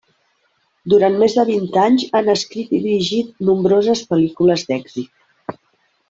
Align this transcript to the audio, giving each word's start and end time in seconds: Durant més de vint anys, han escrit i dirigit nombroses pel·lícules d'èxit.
Durant 0.93 1.17
més 1.23 1.33
de 1.39 1.43
vint 1.49 1.67
anys, 1.83 2.05
han 2.19 2.31
escrit 2.35 2.73
i 2.77 2.81
dirigit 2.87 3.29
nombroses 3.51 4.01
pel·lícules 4.13 4.65
d'èxit. 4.71 5.55